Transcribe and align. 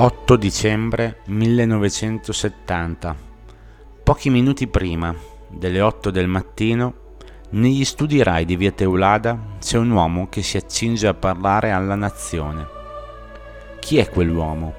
8 0.00 0.36
dicembre 0.36 1.22
1970. 1.24 3.16
Pochi 4.04 4.30
minuti 4.30 4.68
prima 4.68 5.12
delle 5.48 5.80
8 5.80 6.12
del 6.12 6.28
mattino, 6.28 7.16
negli 7.50 7.84
studi 7.84 8.22
RAI 8.22 8.44
di 8.44 8.54
Via 8.54 8.70
Teulada 8.70 9.56
c'è 9.58 9.76
un 9.76 9.90
uomo 9.90 10.28
che 10.28 10.44
si 10.44 10.56
accinge 10.56 11.08
a 11.08 11.14
parlare 11.14 11.72
alla 11.72 11.96
nazione. 11.96 12.64
Chi 13.80 13.98
è 13.98 14.08
quell'uomo? 14.08 14.72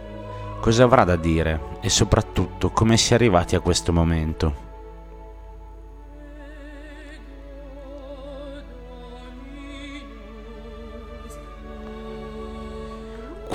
Cosa 0.61 0.85
avrà 0.85 1.03
da 1.03 1.17
dire 1.17 1.79
e 1.81 1.89
soprattutto 1.89 2.70
come 2.70 2.95
si 2.95 3.11
è 3.11 3.15
arrivati 3.15 3.55
a 3.55 3.59
questo 3.59 3.91
momento? 3.91 4.68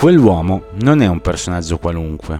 Quell'uomo 0.04 0.64
non 0.82 1.00
è 1.00 1.06
un 1.06 1.22
personaggio 1.22 1.78
qualunque. 1.78 2.38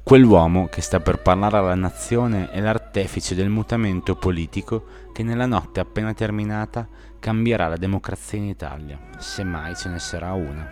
Quell'uomo 0.00 0.68
che 0.68 0.80
sta 0.80 1.00
per 1.00 1.20
parlare 1.20 1.56
alla 1.56 1.74
nazione 1.74 2.50
è 2.50 2.60
l'artefice 2.60 3.34
del 3.34 3.48
mutamento 3.48 4.14
politico 4.14 4.84
che 5.12 5.24
nella 5.24 5.46
notte 5.46 5.80
appena 5.80 6.14
terminata 6.14 6.86
cambierà 7.18 7.66
la 7.66 7.76
democrazia 7.76 8.38
in 8.38 8.44
Italia, 8.44 8.96
se 9.18 9.42
mai 9.42 9.74
ce 9.74 9.88
ne 9.88 9.98
sarà 9.98 10.34
una. 10.34 10.70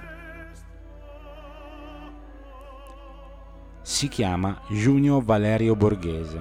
Si 3.83 4.07
chiama 4.07 4.61
Giunio 4.69 5.21
Valerio 5.21 5.75
Borghese. 5.75 6.41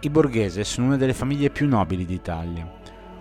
I 0.00 0.10
Borghese 0.10 0.64
sono 0.64 0.88
una 0.88 0.96
delle 0.96 1.14
famiglie 1.14 1.50
più 1.50 1.68
nobili 1.68 2.04
d'Italia, 2.04 2.68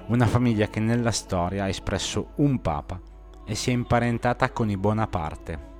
una 0.07 0.25
famiglia 0.25 0.65
che 0.65 0.79
nella 0.79 1.11
storia 1.11 1.65
ha 1.65 1.69
espresso 1.69 2.29
un 2.37 2.59
papa 2.59 2.99
e 3.45 3.53
si 3.53 3.69
è 3.69 3.73
imparentata 3.73 4.49
con 4.49 4.71
i 4.71 4.77
Bonaparte. 4.77 5.73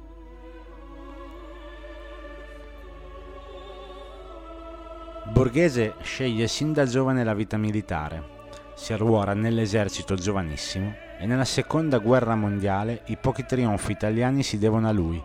Borghese 5.27 5.95
sceglie 6.01 6.47
sin 6.47 6.71
da 6.71 6.85
giovane 6.85 7.23
la 7.23 7.33
vita 7.33 7.57
militare. 7.57 8.33
Si 8.75 8.93
arruora 8.93 9.33
nell'esercito 9.33 10.13
giovanissimo 10.13 10.93
e 11.17 11.25
nella 11.25 11.45
seconda 11.45 11.97
guerra 11.97 12.35
mondiale 12.35 13.01
i 13.07 13.17
pochi 13.17 13.43
trionfi 13.43 13.91
italiani 13.91 14.43
si 14.43 14.59
devono 14.59 14.87
a 14.87 14.91
lui. 14.91 15.21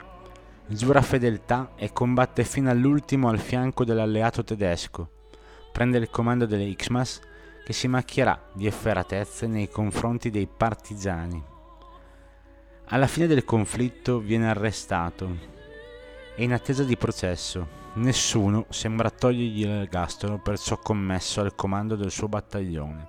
Giura 0.66 1.02
fedeltà 1.02 1.72
e 1.76 1.92
combatte 1.92 2.44
fino 2.44 2.70
all'ultimo 2.70 3.28
al 3.28 3.38
fianco 3.38 3.84
dell'alleato 3.84 4.42
tedesco. 4.42 5.10
Prende 5.70 5.98
il 5.98 6.08
comando 6.08 6.46
delle 6.46 6.74
Xmas 6.74 7.20
che 7.62 7.74
si 7.74 7.86
macchierà 7.86 8.48
di 8.54 8.66
efferatezze 8.66 9.46
nei 9.46 9.68
confronti 9.68 10.30
dei 10.30 10.48
partigiani. 10.48 11.44
Alla 12.86 13.06
fine 13.06 13.26
del 13.26 13.44
conflitto 13.44 14.18
viene 14.18 14.48
arrestato 14.48 15.59
e 16.40 16.44
in 16.44 16.54
attesa 16.54 16.84
di 16.84 16.96
processo 16.96 17.78
Nessuno 17.92 18.66
sembra 18.68 19.10
togliergli 19.10 19.64
l'ergastolo 19.64 20.38
per 20.38 20.56
ciò 20.60 20.78
commesso 20.78 21.40
al 21.40 21.56
comando 21.56 21.96
del 21.96 22.12
suo 22.12 22.28
battaglione. 22.28 23.08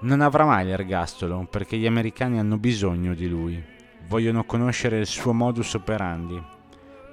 Non 0.00 0.20
avrà 0.20 0.44
mai 0.44 0.64
l'ergastolo 0.64 1.46
perché 1.48 1.76
gli 1.76 1.86
americani 1.86 2.40
hanno 2.40 2.58
bisogno 2.58 3.14
di 3.14 3.28
lui, 3.28 3.62
vogliono 4.08 4.44
conoscere 4.44 4.98
il 4.98 5.06
suo 5.06 5.32
modus 5.32 5.74
operandi, 5.74 6.42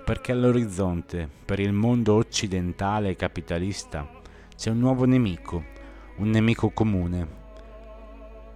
perché 0.04 0.32
all'orizzonte, 0.32 1.30
per 1.46 1.60
il 1.60 1.72
mondo 1.72 2.16
occidentale 2.16 3.10
e 3.10 3.16
capitalista, 3.16 4.10
c'è 4.56 4.72
un 4.72 4.80
nuovo 4.80 5.06
nemico, 5.06 5.64
un 6.18 6.30
nemico 6.32 6.72
comune, 6.72 7.28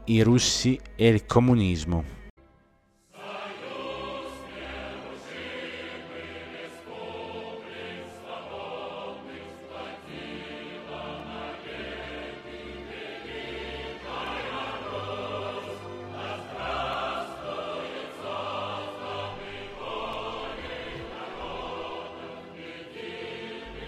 i 0.05 0.21
russi 0.23 0.79
e 0.95 1.07
il 1.07 1.27
comunismo. 1.27 2.16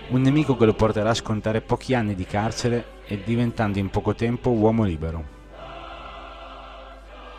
Un 0.09 0.21
nemico 0.21 0.57
che 0.57 0.65
lo 0.65 0.73
porterà 0.73 1.11
a 1.11 1.13
scontare 1.13 1.61
pochi 1.61 1.93
anni 1.93 2.15
di 2.15 2.25
carcere 2.25 3.03
e 3.05 3.21
diventando 3.23 3.77
in 3.77 3.91
poco 3.91 4.15
tempo 4.15 4.49
uomo 4.49 4.83
libero. 4.83 5.37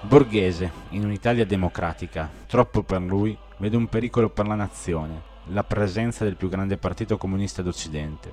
Borghese, 0.03 0.71
in 0.91 1.05
un'Italia 1.05 1.45
democratica, 1.45 2.31
troppo 2.47 2.85
per 2.85 3.01
lui, 3.01 3.37
vede 3.57 3.77
un 3.77 3.89
pericolo 3.89 4.31
per 4.31 4.47
la 4.47 4.55
nazione, 4.55 5.21
la 5.47 5.65
presenza 5.65 6.23
del 6.23 6.37
più 6.37 6.49
grande 6.49 6.77
partito 6.77 7.19
comunista 7.19 7.61
d'Occidente. 7.61 8.33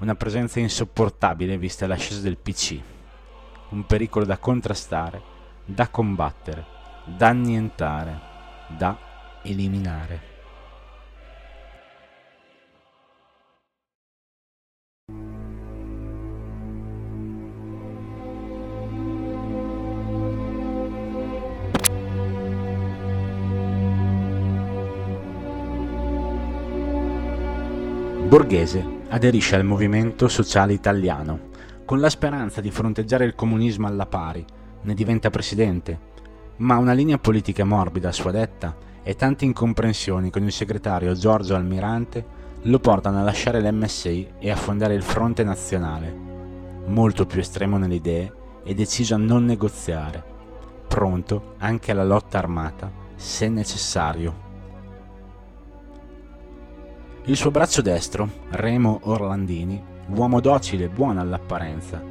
Una 0.00 0.14
presenza 0.14 0.60
insopportabile 0.60 1.56
vista 1.56 1.86
l'ascesa 1.86 2.20
del 2.20 2.36
PC. 2.36 2.78
Un 3.70 3.86
pericolo 3.86 4.26
da 4.26 4.36
contrastare, 4.36 5.22
da 5.64 5.88
combattere, 5.88 6.66
da 7.06 7.28
annientare, 7.28 8.20
da 8.76 8.94
eliminare. 9.42 10.37
Borghese 28.28 28.86
aderisce 29.08 29.56
al 29.56 29.64
movimento 29.64 30.28
sociale 30.28 30.74
italiano 30.74 31.48
con 31.86 31.98
la 31.98 32.10
speranza 32.10 32.60
di 32.60 32.70
fronteggiare 32.70 33.24
il 33.24 33.34
comunismo 33.34 33.86
alla 33.86 34.04
pari, 34.04 34.44
ne 34.82 34.92
diventa 34.92 35.30
presidente, 35.30 35.98
ma 36.56 36.76
una 36.76 36.92
linea 36.92 37.16
politica 37.16 37.64
morbida 37.64 38.10
a 38.10 38.12
sua 38.12 38.30
detta 38.30 38.76
e 39.02 39.14
tante 39.14 39.46
incomprensioni 39.46 40.28
con 40.28 40.42
il 40.42 40.52
segretario 40.52 41.14
Giorgio 41.14 41.54
Almirante 41.54 42.22
lo 42.64 42.78
portano 42.80 43.18
a 43.18 43.22
lasciare 43.22 43.62
l'MSI 43.62 44.32
e 44.38 44.50
a 44.50 44.56
fondare 44.56 44.92
il 44.92 45.02
Fronte 45.02 45.42
Nazionale, 45.42 46.14
molto 46.84 47.24
più 47.24 47.40
estremo 47.40 47.78
nelle 47.78 47.94
idee 47.94 48.32
e 48.62 48.74
deciso 48.74 49.14
a 49.14 49.18
non 49.18 49.46
negoziare, 49.46 50.22
pronto 50.86 51.54
anche 51.56 51.92
alla 51.92 52.04
lotta 52.04 52.36
armata 52.36 52.92
se 53.14 53.48
necessario. 53.48 54.47
Il 57.28 57.36
suo 57.36 57.50
braccio 57.50 57.82
destro, 57.82 58.26
Remo 58.52 59.00
Orlandini, 59.02 59.78
uomo 60.14 60.40
docile 60.40 60.84
e 60.84 60.88
buono 60.88 61.20
all'apparenza, 61.20 62.02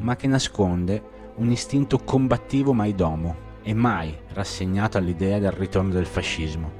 ma 0.00 0.16
che 0.16 0.26
nasconde 0.26 1.00
un 1.36 1.52
istinto 1.52 1.98
combattivo 1.98 2.72
mai 2.72 2.92
domo 2.92 3.36
e 3.62 3.72
mai 3.74 4.12
rassegnato 4.32 4.98
all'idea 4.98 5.38
del 5.38 5.52
ritorno 5.52 5.92
del 5.92 6.04
fascismo. 6.04 6.72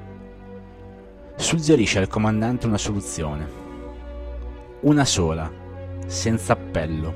Suggerisce 1.37 2.00
al 2.00 2.09
comandante 2.09 2.67
una 2.67 2.77
soluzione. 2.77 3.49
Una 4.81 5.05
sola, 5.05 5.49
senza 6.06 6.55
appello. 6.55 7.15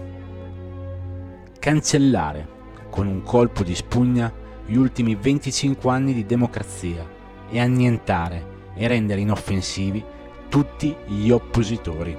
Cancellare, 1.59 2.47
con 2.91 3.09
un 3.09 3.25
colpo 3.25 3.65
di 3.65 3.75
spugna, 3.75 4.33
gli 4.65 4.77
ultimi 4.77 5.17
25 5.17 5.91
anni 5.91 6.15
di 6.15 6.25
democrazia 6.25 7.05
e 7.51 7.59
annientare 7.59 8.59
e 8.77 8.87
rendere 8.87 9.21
inoffensivi 9.21 10.19
tutti 10.51 10.95
gli 11.07 11.31
oppositori. 11.31 12.15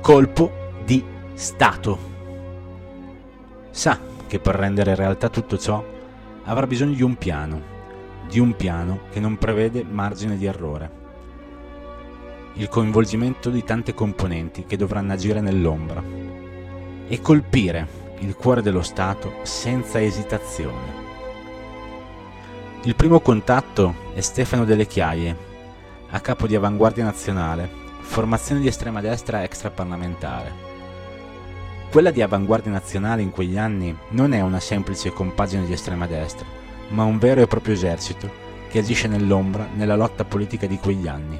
Colpo 0.00 0.70
di 0.84 1.04
Stato. 1.34 1.98
Sa 3.70 4.00
che 4.26 4.38
per 4.38 4.54
rendere 4.54 4.94
realtà 4.94 5.28
tutto 5.28 5.58
ciò 5.58 5.84
avrà 6.44 6.66
bisogno 6.66 6.94
di 6.94 7.02
un 7.02 7.16
piano, 7.16 7.60
di 8.26 8.38
un 8.38 8.56
piano 8.56 9.00
che 9.10 9.20
non 9.20 9.36
prevede 9.36 9.84
margine 9.84 10.38
di 10.38 10.46
errore. 10.46 11.02
Il 12.54 12.68
coinvolgimento 12.68 13.50
di 13.50 13.62
tante 13.62 13.92
componenti 13.92 14.64
che 14.64 14.78
dovranno 14.78 15.12
agire 15.12 15.42
nell'ombra 15.42 16.02
e 17.06 17.20
colpire 17.20 17.86
il 18.20 18.34
cuore 18.34 18.62
dello 18.62 18.82
Stato 18.82 19.34
senza 19.42 20.00
esitazione. 20.00 21.02
Il 22.84 22.96
primo 22.96 23.20
contatto 23.20 23.94
è 24.14 24.20
Stefano 24.22 24.64
Delle 24.64 24.86
Chiaie, 24.86 25.52
a 26.14 26.20
capo 26.20 26.46
di 26.46 26.54
Avanguardia 26.54 27.02
Nazionale, 27.02 27.68
formazione 27.98 28.60
di 28.60 28.68
estrema 28.68 29.00
destra 29.00 29.42
extraparlamentare. 29.42 30.52
Quella 31.90 32.12
di 32.12 32.22
Avanguardia 32.22 32.70
Nazionale 32.70 33.20
in 33.20 33.32
quegli 33.32 33.58
anni 33.58 33.96
non 34.10 34.32
è 34.32 34.40
una 34.40 34.60
semplice 34.60 35.12
compagine 35.12 35.66
di 35.66 35.72
estrema 35.72 36.06
destra, 36.06 36.46
ma 36.90 37.02
un 37.02 37.18
vero 37.18 37.40
e 37.40 37.48
proprio 37.48 37.74
esercito 37.74 38.30
che 38.68 38.78
agisce 38.78 39.08
nell'ombra 39.08 39.68
nella 39.74 39.96
lotta 39.96 40.24
politica 40.24 40.68
di 40.68 40.78
quegli 40.78 41.08
anni. 41.08 41.36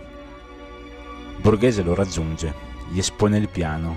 Borghese 1.37 1.85
lo 1.85 1.95
raggiunge, 1.95 2.53
gli 2.91 2.99
espone 2.99 3.39
il 3.39 3.49
piano, 3.49 3.97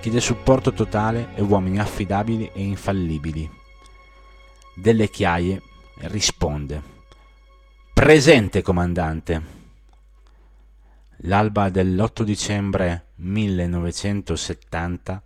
chiede 0.00 0.20
supporto 0.20 0.72
totale 0.72 1.28
e 1.36 1.42
uomini 1.42 1.78
affidabili 1.78 2.50
e 2.52 2.62
infallibili. 2.62 3.48
Delle 4.74 5.08
chiaie 5.08 5.62
risponde. 5.98 6.82
Presente, 7.92 8.60
comandante. 8.62 9.55
L'alba 11.20 11.70
dell'8 11.70 12.22
dicembre 12.22 13.06
1970 13.16 15.22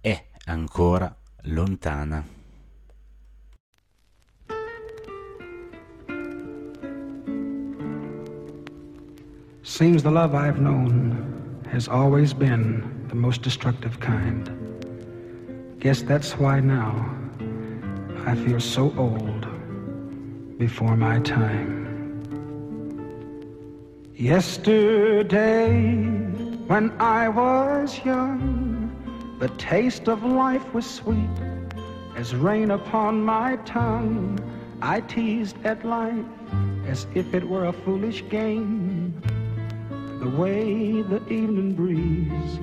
è 0.00 0.24
ancora 0.44 1.14
lontana. 1.42 2.24
Seems 9.62 10.02
the 10.02 10.10
love 10.10 10.34
I've 10.34 10.60
known 10.60 11.64
has 11.72 11.88
always 11.88 12.32
been 12.32 13.06
the 13.08 13.16
most 13.16 13.42
destructive 13.42 13.98
kind. 13.98 14.48
Guess 15.80 16.04
that's 16.04 16.38
why 16.38 16.60
now 16.60 17.12
I 18.24 18.36
feel 18.36 18.60
so 18.60 18.92
old 18.96 19.48
before 20.58 20.96
my 20.96 21.18
time. 21.20 21.81
Yesterday, 24.14 25.86
when 26.66 26.90
I 27.00 27.30
was 27.30 27.98
young, 28.04 28.92
the 29.40 29.48
taste 29.48 30.06
of 30.06 30.22
life 30.22 30.74
was 30.74 30.84
sweet 30.84 31.16
as 32.14 32.34
rain 32.34 32.72
upon 32.72 33.22
my 33.22 33.56
tongue. 33.64 34.38
I 34.82 35.00
teased 35.00 35.56
at 35.64 35.86
life 35.86 36.26
as 36.86 37.06
if 37.14 37.32
it 37.32 37.48
were 37.48 37.64
a 37.64 37.72
foolish 37.72 38.22
game. 38.28 39.14
The 40.20 40.28
way 40.28 41.00
the 41.00 41.26
evening 41.32 41.72
breeze 41.72 42.60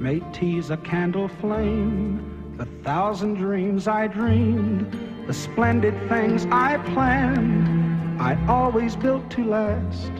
may 0.00 0.20
tease 0.32 0.70
a 0.70 0.76
candle 0.76 1.26
flame, 1.26 2.54
the 2.56 2.66
thousand 2.84 3.34
dreams 3.34 3.88
I 3.88 4.06
dreamed, 4.06 5.26
the 5.26 5.34
splendid 5.34 5.98
things 6.08 6.46
I 6.52 6.76
planned, 6.94 8.22
I 8.22 8.38
always 8.46 8.94
built 8.94 9.28
to 9.32 9.44
last 9.44 10.12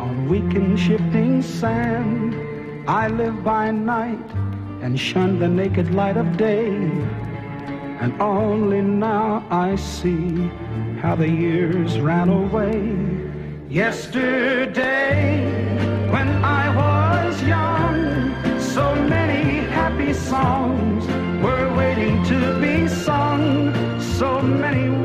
on 0.00 0.28
weak 0.28 0.54
and 0.54 0.78
shifting 0.78 1.42
sand. 1.42 2.34
I 2.88 3.08
live 3.08 3.44
by 3.44 3.70
night 3.70 4.28
and 4.82 4.98
shun 4.98 5.38
the 5.38 5.48
naked 5.48 5.94
light 5.94 6.16
of 6.16 6.36
day, 6.36 6.74
and 8.02 8.10
only 8.20 8.80
now 8.80 9.44
I 9.50 9.76
see 9.76 10.50
how 11.02 11.14
the 11.16 11.28
years 11.28 12.00
ran 12.00 12.28
away. 12.28 12.80
Yesterday 13.68 15.20
when 16.10 16.28
I 16.44 16.64
was 16.82 17.42
young. 17.42 17.98
So 18.58 18.94
many 18.94 19.66
happy 19.78 20.12
songs 20.12 21.06
were 21.44 21.66
waiting 21.76 22.24
to 22.24 22.58
be 22.60 22.88
sung. 22.88 23.72
So 24.00 24.40
many 24.40 24.99